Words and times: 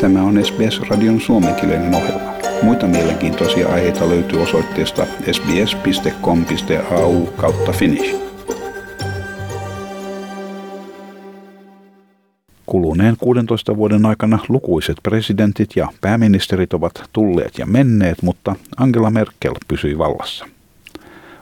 Tämä 0.00 0.22
on 0.22 0.44
SBS-radion 0.44 1.20
suomenkielinen 1.20 1.94
ohjelma. 1.94 2.32
Muita 2.62 2.86
mielenkiintoisia 2.86 3.68
aiheita 3.68 4.08
löytyy 4.08 4.42
osoitteesta 4.42 5.06
sbs.com.au 5.32 7.26
kautta 7.26 7.72
finnish. 7.72 8.16
Kuluneen 12.66 13.16
16 13.18 13.76
vuoden 13.76 14.06
aikana 14.06 14.38
lukuiset 14.48 14.96
presidentit 15.02 15.76
ja 15.76 15.88
pääministerit 16.00 16.74
ovat 16.74 17.02
tulleet 17.12 17.58
ja 17.58 17.66
menneet, 17.66 18.22
mutta 18.22 18.56
Angela 18.76 19.10
Merkel 19.10 19.54
pysyi 19.68 19.98
vallassa. 19.98 20.46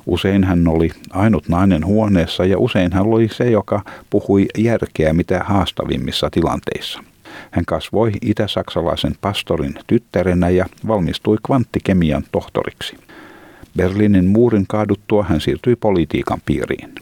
Usein 0.07 0.45
hän 0.45 0.69
oli 0.69 0.91
ainut 1.11 1.49
nainen 1.49 1.87
huoneessa 1.87 2.45
ja 2.45 2.59
usein 2.59 2.93
hän 2.93 3.07
oli 3.07 3.29
se, 3.29 3.51
joka 3.51 3.83
puhui 4.11 4.47
järkeä 4.59 5.13
mitä 5.13 5.45
haastavimmissa 5.45 6.31
tilanteissa. 6.31 7.03
Hän 7.51 7.65
kasvoi 7.65 8.13
itä-saksalaisen 8.23 9.15
pastorin 9.21 9.75
tyttärenä 9.87 10.49
ja 10.49 10.67
valmistui 10.87 11.37
kvanttikemian 11.47 12.23
tohtoriksi. 12.33 12.97
Berliinin 13.77 14.27
muurin 14.27 14.65
kaaduttua 14.69 15.25
hän 15.25 15.41
siirtyi 15.41 15.77
politiikan 15.77 16.41
piiriin. 16.45 16.95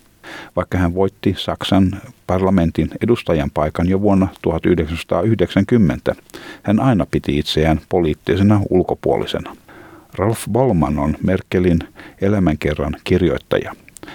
Vaikka 0.57 0.79
hän 0.79 0.95
voitti 0.95 1.35
Saksan 1.39 2.01
parlamentin 2.27 2.91
edustajan 3.03 3.51
paikan 3.55 3.89
jo 3.89 4.01
vuonna 4.01 4.29
1990, 4.43 6.15
hän 6.63 6.81
aina 6.81 7.07
piti 7.11 7.39
itseään 7.39 7.81
poliittisena 7.89 8.61
ulkopuolisena. 8.71 9.57
Ralf 10.15 10.45
Bollman 10.53 10.99
on 10.99 11.17
Merkelin 11.23 11.79
elämänkerran 12.21 12.97
kirjoittaja. 13.05 13.75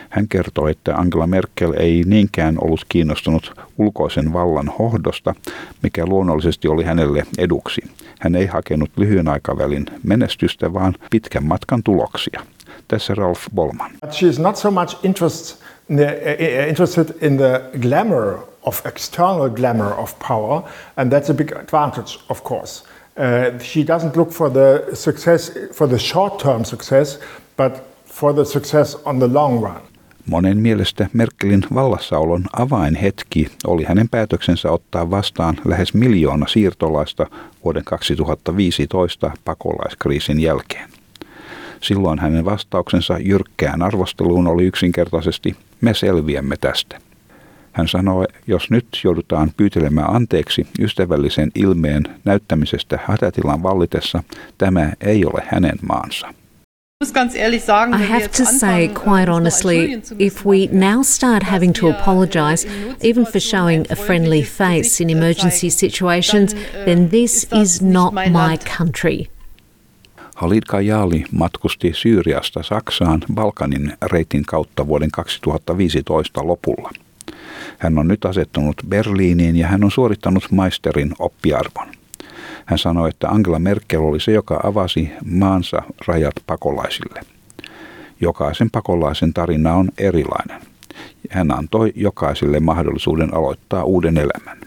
Hän 0.10 0.28
kertoo, 0.28 0.68
että 0.68 0.96
Angela 0.96 1.28
Merkel 1.28 1.74
ei 1.78 2.04
niinkään 2.06 2.58
ollut 2.62 2.86
kiinnostunut 2.90 3.54
ulkoisen 3.78 4.34
vallan 4.34 4.72
hohdosta, 4.80 5.36
mikä 5.84 6.06
luonnollisesti 6.06 6.68
oli 6.68 6.84
hänelle 6.84 7.24
eduksi. 7.38 7.82
Hän 8.20 8.36
ei 8.36 8.46
hakenut 8.46 8.90
lyhyen 8.98 9.28
aikavälin 9.28 9.86
menestystä, 10.04 10.74
vaan 10.74 10.96
pitkän 11.12 11.46
matkan 11.46 11.84
tuloksia. 11.84 12.42
Tässä 12.88 13.16
Ralf 13.16 13.40
Bollman. 13.56 13.92
She 14.12 14.28
is 14.28 14.40
not 14.40 14.56
so 14.56 14.72
much 14.72 14.98
interest 15.04 15.64
in 15.90 15.98
the, 15.98 16.06
uh, 16.06 16.70
interested 16.70 17.08
in 17.22 17.38
the 17.38 17.62
glamour 17.82 18.38
of 18.64 18.86
external 18.86 19.50
glamour 19.50 19.94
of 20.00 20.14
power, 20.28 20.62
and 20.98 21.14
that's 21.14 21.30
a 21.30 21.34
big 21.34 21.52
advantage, 21.52 22.20
of 22.30 22.44
course. 22.44 22.84
Uh, 23.18 23.60
she 23.60 23.84
doesn't 23.84 24.16
look 24.16 24.32
for 24.32 24.50
the 24.50 24.96
success, 24.96 25.52
for 25.74 25.88
the 25.88 26.00
short-term 26.00 26.66
success, 26.66 27.20
but 27.58 27.84
for 28.06 28.34
the 28.34 28.46
success 28.46 28.96
on 29.06 29.20
the 29.20 29.28
long 29.28 29.62
run. 29.62 29.82
Monen 30.28 30.58
mielestä 30.58 31.08
Merkelin 31.14 31.64
vallassaolon 31.74 32.44
avainhetki 32.54 33.48
oli 33.68 33.84
hänen 33.84 34.10
päätöksensä 34.10 34.72
ottaa 34.72 35.10
vastaan 35.10 35.58
lähes 35.66 35.94
miljoona 35.94 36.48
siirtolaista 36.48 37.28
vuoden 37.64 37.84
2015 37.84 39.32
pakolaiskriisin 39.46 40.40
jälkeen. 40.40 40.90
Silloin 41.82 42.20
hänen 42.20 42.46
vastauksensa 42.46 43.18
jyrkkään 43.18 43.82
arvosteluun 43.82 44.48
oli 44.48 44.66
yksinkertaisesti 44.66 45.56
me 45.82 45.94
selviämme 45.94 46.58
tästä. 46.58 47.00
Hän 47.72 47.88
sanoi, 47.88 48.26
jos 48.48 48.72
nyt 48.72 48.88
joudutaan 49.04 49.52
pyytelemään 49.58 50.16
anteeksi 50.16 50.68
ystävällisen 50.80 51.52
ilmeen 51.56 52.04
näyttämisestä 52.26 53.00
hätätilan 53.06 53.64
vallitessa, 53.64 54.24
tämä 54.58 54.94
ei 55.02 55.26
ole 55.26 55.44
hänen 55.46 55.78
maansa. 55.82 56.34
I 57.02 57.98
have 57.98 58.28
to 58.32 58.46
say, 58.46 58.88
quite 58.88 59.28
honestly, 59.28 60.02
if 60.20 60.46
we 60.46 60.68
now 60.72 61.02
start 61.04 61.44
having 61.44 61.74
to 61.74 61.90
apologise, 61.90 62.68
even 63.02 63.26
for 63.26 63.40
showing 63.40 63.86
a 63.90 63.96
friendly 63.96 64.44
face 64.44 65.02
in 65.04 65.10
emergency 65.10 65.70
situations, 65.70 66.54
then 66.86 67.10
this 67.10 67.48
is 67.52 67.82
not 67.82 68.14
my 68.14 68.58
country. 68.78 69.28
Halid 70.36 70.64
Kajali 70.68 71.26
matkusti 71.32 71.94
Syyriasta 71.94 72.64
Saksaan 72.64 73.22
Balkanin 73.34 73.94
reitin 74.02 74.44
kautta 74.46 74.88
vuoden 74.88 75.12
2015 75.12 76.48
lopulla. 76.48 76.92
Hän 77.78 77.98
on 77.98 78.08
nyt 78.08 78.26
asettunut 78.26 78.76
Berliiniin 78.88 79.56
ja 79.56 79.68
hän 79.68 79.84
on 79.84 79.92
suorittanut 79.92 80.52
maisterin 80.52 81.14
oppiarvon. 81.20 82.01
Hän 82.66 82.80
sanoi, 82.80 83.10
että 83.10 83.30
Angela 83.30 83.60
Merkel 83.60 84.02
oli 84.02 84.20
se, 84.20 84.32
joka 84.32 84.60
avasi 84.64 85.12
maansa 85.26 85.82
rajat 86.08 86.34
pakolaisille. 86.48 87.22
Jokaisen 88.22 88.72
pakolaisen 88.72 89.34
tarina 89.34 89.74
on 89.74 89.90
erilainen. 89.98 90.62
Hän 91.30 91.52
antoi 91.52 91.92
jokaiselle 91.96 92.60
mahdollisuuden 92.60 93.34
aloittaa 93.34 93.84
uuden 93.84 94.18
elämän. 94.18 94.58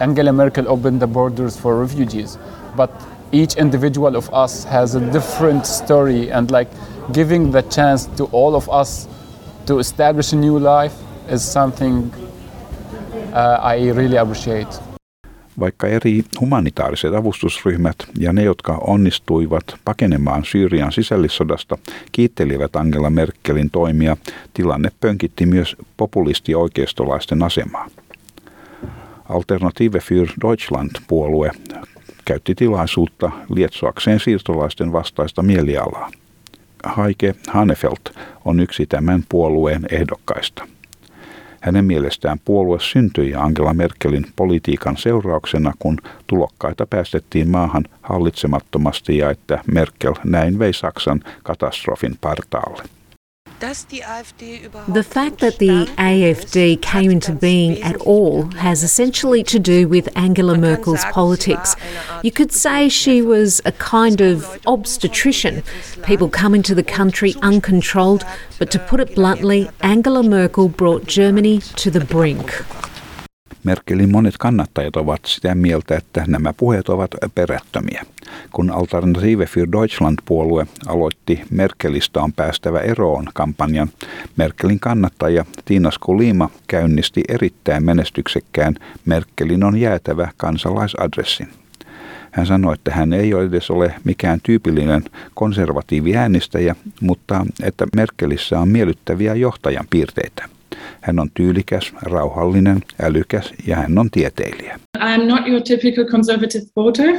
Angela 0.00 0.32
Merkel 0.32 0.66
opened 0.68 0.98
the 0.98 1.06
borders 1.06 1.58
for 1.58 1.80
refugees, 1.80 2.38
but 2.76 2.90
each 3.32 3.58
individual 3.58 4.14
of 4.14 4.28
us 4.44 4.66
has 4.66 4.96
a 4.96 5.00
different 5.12 5.64
story 5.64 6.32
and 6.32 6.50
like 6.50 6.70
giving 7.12 7.50
the 7.52 7.62
chance 7.62 8.10
to 8.16 8.28
all 8.32 8.54
of 8.54 8.68
us 8.68 9.08
to 9.66 9.78
establish 9.78 10.32
a 10.32 10.36
new 10.36 10.58
life 10.58 10.94
is 11.28 11.52
something 11.52 12.10
uh, 13.32 13.58
I 13.62 13.90
really 13.90 14.16
appreciate. 14.16 14.91
Vaikka 15.62 15.86
eri 15.86 16.24
humanitaariset 16.40 17.14
avustusryhmät 17.14 17.96
ja 18.18 18.32
ne, 18.32 18.42
jotka 18.42 18.78
onnistuivat 18.86 19.64
pakenemaan 19.84 20.44
Syyrian 20.44 20.92
sisällissodasta, 20.92 21.78
kiittelivät 22.12 22.76
Angela 22.76 23.10
Merkelin 23.10 23.70
toimia, 23.70 24.16
tilanne 24.54 24.90
pönkitti 25.00 25.46
myös 25.46 25.76
populisti-oikeistolaisten 25.96 27.42
asemaa. 27.42 27.88
Alternative 29.28 29.98
für 29.98 30.26
Deutschland-puolue 30.40 31.50
käytti 32.24 32.54
tilaisuutta 32.54 33.30
lietsoakseen 33.54 34.20
siirtolaisten 34.20 34.92
vastaista 34.92 35.42
mielialaa. 35.42 36.10
Heike 36.96 37.34
Hanefelt 37.48 38.18
on 38.44 38.60
yksi 38.60 38.86
tämän 38.86 39.24
puolueen 39.28 39.86
ehdokkaista. 39.90 40.68
Hänen 41.62 41.84
mielestään 41.84 42.38
puolue 42.44 42.80
syntyi 42.80 43.34
Angela 43.34 43.74
Merkelin 43.74 44.26
politiikan 44.36 44.96
seurauksena, 44.96 45.72
kun 45.78 45.98
tulokkaita 46.26 46.86
päästettiin 46.86 47.48
maahan 47.48 47.84
hallitsemattomasti 48.02 49.18
ja 49.18 49.30
että 49.30 49.58
Merkel 49.72 50.14
näin 50.24 50.58
vei 50.58 50.72
Saksan 50.72 51.20
katastrofin 51.42 52.18
partaalle. 52.20 52.82
The 53.62 55.06
fact 55.08 55.38
that 55.38 55.58
the 55.60 55.86
AFD 55.96 56.82
came 56.82 57.12
into 57.12 57.32
being 57.32 57.80
at 57.80 57.94
all 57.98 58.50
has 58.56 58.82
essentially 58.82 59.44
to 59.44 59.60
do 59.60 59.86
with 59.86 60.08
Angela 60.18 60.58
Merkel's 60.58 61.04
politics. 61.12 61.76
You 62.24 62.32
could 62.32 62.50
say 62.50 62.88
she 62.88 63.22
was 63.22 63.62
a 63.64 63.70
kind 63.70 64.20
of 64.20 64.60
obstetrician. 64.66 65.62
People 66.02 66.28
come 66.28 66.56
into 66.56 66.74
the 66.74 66.82
country 66.82 67.36
uncontrolled, 67.40 68.24
but 68.58 68.72
to 68.72 68.80
put 68.80 68.98
it 68.98 69.14
bluntly, 69.14 69.70
Angela 69.80 70.24
Merkel 70.24 70.68
brought 70.68 71.06
Germany 71.06 71.60
to 71.60 71.88
the 71.88 72.00
brink. 72.00 72.64
Merkelin 73.64 74.10
monet 74.10 74.34
kannattajat 74.38 74.96
ovat 74.96 75.20
sitä 75.24 75.54
mieltä, 75.54 75.96
että 75.96 76.24
nämä 76.26 76.52
puheet 76.52 76.88
ovat 76.88 77.10
perättömiä. 77.34 78.04
Kun 78.52 78.70
Alternative 78.70 79.44
für 79.44 79.72
Deutschland-puolue 79.72 80.66
aloitti 80.86 81.40
Merkelistä 81.50 82.22
on 82.22 82.32
päästävä 82.32 82.80
eroon 82.80 83.24
kampanjan, 83.34 83.88
Merkelin 84.36 84.80
kannattaja 84.80 85.44
Tiina 85.64 85.90
Skulima 85.90 86.50
käynnisti 86.66 87.22
erittäin 87.28 87.84
menestyksekkään 87.84 88.74
Merkelin 89.06 89.64
on 89.64 89.76
jäätävä 89.76 90.28
kansalaisadressin. 90.36 91.48
Hän 92.30 92.46
sanoi, 92.46 92.74
että 92.74 92.90
hän 92.90 93.12
ei 93.12 93.34
ole 93.34 93.44
edes 93.44 93.70
ole 93.70 93.94
mikään 94.04 94.40
tyypillinen 94.42 95.04
konservatiivi 95.34 96.16
äänestäjä, 96.16 96.76
mutta 97.00 97.46
että 97.62 97.86
Merkelissä 97.96 98.60
on 98.60 98.68
miellyttäviä 98.68 99.34
johtajan 99.34 99.86
piirteitä. 99.90 100.48
Hän 101.02 101.18
on 101.18 101.30
tyylikäs, 101.34 101.92
rauhallinen, 102.02 102.80
älykäs 103.02 103.52
ja 103.66 103.76
hän 103.76 103.98
on 103.98 104.10
tieteilijä. 104.10 104.80
I'm 104.98 105.26
not 105.26 105.48
your 105.48 105.62
typical 105.62 106.04
conservative 106.04 106.64
voter, 106.76 107.16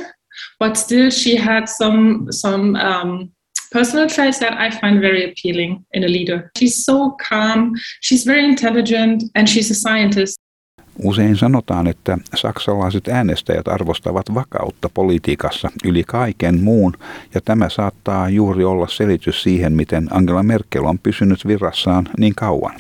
but 0.60 0.76
still 0.76 1.10
she 1.10 1.40
had 1.40 1.68
some 1.68 2.26
some 2.30 2.80
um, 2.80 3.30
personal 3.74 4.08
traits 4.08 4.40
that 4.40 4.54
I 4.54 4.70
find 4.70 5.02
very 5.02 5.32
appealing 5.32 5.86
in 5.94 6.04
a 6.04 6.08
leader. 6.08 6.50
She's 6.60 6.86
so 6.86 7.16
calm, 7.30 7.72
she's 8.06 8.28
very 8.28 8.44
intelligent 8.44 9.24
and 9.36 9.48
she's 9.48 9.72
a 9.72 9.76
scientist. 9.76 10.44
Usein 11.04 11.36
sanotaan, 11.36 11.88
että 11.88 12.18
saksalaiset 12.36 13.08
äänestäjät 13.08 13.68
arvostavat 13.68 14.26
vakautta 14.34 14.90
politiikassa 14.94 15.72
yli 15.84 16.04
kaiken 16.08 16.64
muun, 16.64 16.94
ja 17.34 17.42
tämä 17.42 17.70
saattaa 17.70 18.30
juuri 18.30 18.64
olla 18.64 18.88
selitys 18.88 19.44
siihen, 19.44 19.74
miten 19.74 20.08
Angela 20.12 20.44
Merkel 20.44 20.86
on 20.86 21.00
pysynyt 21.00 21.48
virassaan 21.48 22.10
niin 22.20 22.36
kauan 22.36 22.76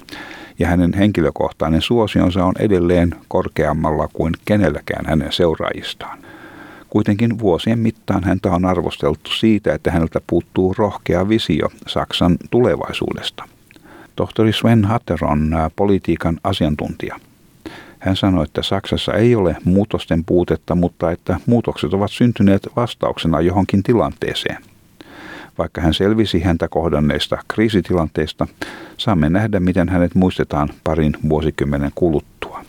ja 0.59 0.67
hänen 0.67 0.93
henkilökohtainen 0.93 1.81
suosionsa 1.81 2.45
on 2.45 2.53
edelleen 2.59 3.15
korkeammalla 3.27 4.07
kuin 4.13 4.33
kenelläkään 4.45 5.05
hänen 5.05 5.31
seuraajistaan. 5.31 6.19
Kuitenkin 6.89 7.39
vuosien 7.39 7.79
mittaan 7.79 8.23
häntä 8.23 8.51
on 8.51 8.65
arvosteltu 8.65 9.29
siitä, 9.29 9.73
että 9.73 9.91
häneltä 9.91 10.21
puuttuu 10.27 10.75
rohkea 10.77 11.29
visio 11.29 11.69
Saksan 11.87 12.37
tulevaisuudesta. 12.51 13.43
Tohtori 14.15 14.53
Sven 14.53 14.85
Hatter 14.85 15.25
on 15.25 15.55
politiikan 15.75 16.39
asiantuntija. 16.43 17.19
Hän 17.99 18.15
sanoi, 18.15 18.43
että 18.43 18.63
Saksassa 18.63 19.13
ei 19.13 19.35
ole 19.35 19.55
muutosten 19.65 20.23
puutetta, 20.25 20.75
mutta 20.75 21.11
että 21.11 21.39
muutokset 21.45 21.93
ovat 21.93 22.11
syntyneet 22.11 22.67
vastauksena 22.75 23.41
johonkin 23.41 23.83
tilanteeseen. 23.83 24.72
Vaikka 25.57 25.81
hän 25.81 25.93
selvisi 25.93 26.39
häntä 26.39 26.67
kohdanneista 26.67 27.37
kriisitilanteista, 27.47 28.47
saamme 28.97 29.29
nähdä, 29.29 29.59
miten 29.59 29.89
hänet 29.89 30.15
muistetaan 30.15 30.69
parin 30.83 31.13
vuosikymmenen 31.29 31.91
kuluttua. 31.95 32.65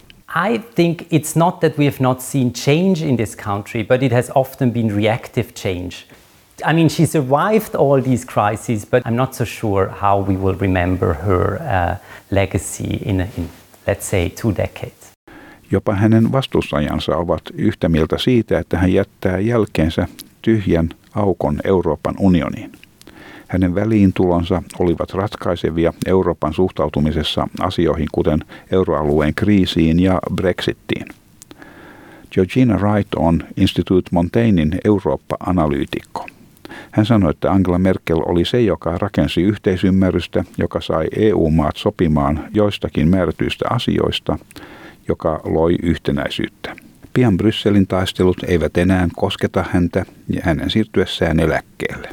I 0.52 0.58
think 0.74 1.02
it's 1.02 1.36
not 1.36 1.60
that 1.60 1.78
we 1.78 1.84
have 1.84 1.96
not 2.00 2.20
seen 2.20 2.52
change 2.52 3.08
in 3.08 3.16
this 3.16 3.36
country, 3.36 3.84
but 3.84 4.02
it 4.02 4.12
has 4.12 4.30
often 4.34 4.72
been 4.72 4.96
reactive 4.96 5.52
change. 5.52 5.90
I 6.70 6.72
mean, 6.72 6.90
she 6.90 7.06
survived 7.06 7.74
all 7.74 8.02
these 8.02 8.24
crises, 8.24 8.86
but 8.86 9.06
I'm 9.06 9.16
not 9.16 9.34
so 9.34 9.44
sure 9.44 9.88
how 10.02 10.24
we 10.28 10.36
will 10.36 10.56
remember 10.60 11.14
her 11.14 11.60
uh, 11.60 11.96
legacy 12.30 12.98
in, 13.04 13.20
in, 13.20 13.48
let's 13.86 14.06
say, 14.06 14.28
two 14.28 14.52
decades. 14.56 15.12
Jopa 15.70 15.94
hänen 15.94 16.32
vastustajansa 16.32 17.16
ovat 17.16 17.42
yhtä 17.54 17.88
mieltä 17.88 18.18
siitä, 18.18 18.58
että 18.58 18.78
hän 18.78 18.92
jättää 18.92 19.38
jälkeensä 19.38 20.08
tyhjän 20.42 20.88
aukon 21.14 21.60
Euroopan 21.64 22.14
unioniin. 22.18 22.72
Hänen 23.48 23.74
väliintulonsa 23.74 24.62
olivat 24.78 25.10
ratkaisevia 25.14 25.92
Euroopan 26.06 26.54
suhtautumisessa 26.54 27.48
asioihin 27.60 28.08
kuten 28.12 28.40
euroalueen 28.72 29.34
kriisiin 29.34 30.00
ja 30.00 30.18
Brexittiin. 30.34 31.06
Georgina 32.32 32.76
Wright 32.78 33.14
on 33.16 33.42
Institute 33.56 34.08
Montaignein 34.12 34.78
Eurooppa-analyytikko. 34.84 36.26
Hän 36.90 37.06
sanoi, 37.06 37.30
että 37.30 37.52
Angela 37.52 37.78
Merkel 37.78 38.20
oli 38.26 38.44
se, 38.44 38.60
joka 38.60 38.98
rakensi 38.98 39.42
yhteisymmärrystä, 39.42 40.44
joka 40.58 40.80
sai 40.80 41.06
EU-maat 41.16 41.76
sopimaan 41.76 42.44
joistakin 42.54 43.08
määrätyistä 43.08 43.64
asioista, 43.70 44.38
joka 45.08 45.40
loi 45.44 45.76
yhtenäisyyttä. 45.82 46.76
Pian 47.14 47.36
Brysselin 47.36 47.86
taistelut 47.86 48.36
eivät 48.46 48.76
enää 48.76 49.08
kosketa 49.16 49.64
häntä 49.70 50.04
ja 50.28 50.40
hänen 50.44 50.70
siirtyessään 50.70 51.40
eläkkeelle. 51.40 52.08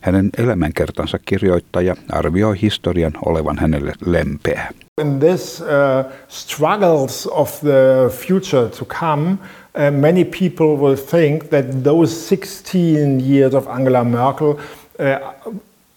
Hänen 0.00 0.30
elämänkertansa 0.38 1.18
kirjoittaja 1.18 1.96
arvioi 2.12 2.62
historian 2.62 3.12
olevan 3.26 3.58
hänelle 3.58 3.92
lempeä. 4.06 4.68
In 5.00 5.20
this 5.20 5.60
uh, 5.60 6.12
struggles 6.28 7.26
of 7.26 7.60
the 7.60 8.10
future 8.10 8.68
to 8.68 8.84
come, 8.84 9.30
uh, 9.30 10.00
many 10.00 10.24
people 10.24 10.76
will 10.80 10.96
think 10.96 11.44
that 11.44 11.82
those 11.84 12.36
16 12.36 13.20
years 13.30 13.54
of 13.54 13.68
Angela 13.68 14.04
Merkel 14.04 14.48
uh, 14.48 14.56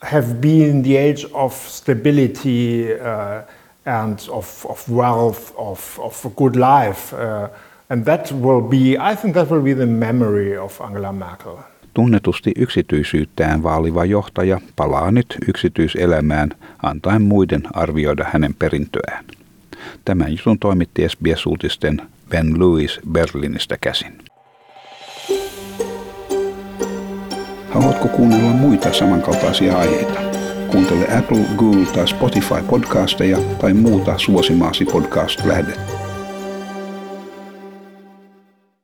have 0.02 0.34
been 0.42 0.84
the 0.84 0.98
age 0.98 1.28
of 1.34 1.54
stability 1.68 2.86
uh, 2.94 3.44
and 3.86 4.20
of, 4.30 4.66
of 4.66 4.90
wealth, 4.90 5.54
of, 5.58 6.00
of 6.00 6.26
a 6.26 6.30
good 6.30 6.56
life. 6.56 7.14
Uh, 7.14 7.48
and 7.90 8.04
that 8.06 8.32
will 8.32 8.62
be, 8.62 8.98
I 9.12 9.16
think 9.16 9.34
that 9.34 9.50
will 9.50 9.64
be 9.64 9.74
the 9.74 9.86
memory 9.86 10.58
of 10.58 10.82
Angela 10.82 11.14
Merkel. 11.14 11.58
Tunnetusti 11.94 12.52
yksityisyyttään 12.58 13.64
vaaliva 13.64 14.06
johtaja 14.06 14.62
palaa 14.76 15.12
nyt 15.12 15.38
yksityiselämään 15.48 16.50
antaen 16.84 17.22
muiden 17.22 17.62
arvioida 17.74 18.26
hänen 18.34 18.54
perintöään. 18.60 19.26
Tämän 20.06 20.32
jutun 20.32 20.60
toimitti 20.60 21.10
SBS-uutisten 21.10 22.02
Ben 22.30 22.60
Lewis 22.60 23.00
Berliinistä 23.12 23.78
käsin. 23.82 24.14
Haluatko 27.70 28.08
kuunnella 28.08 28.50
muita 28.50 28.94
samankaltaisia 28.94 29.78
aiheita? 29.78 30.20
Kuuntele 30.72 31.18
Apple, 31.18 31.46
Google 31.58 31.86
tai 31.86 32.08
Spotify 32.08 32.64
podcasteja 32.70 33.38
tai 33.62 33.74
muuta 33.74 34.18
suosimaasi 34.18 34.86
podcast-lähdettä. 34.86 35.99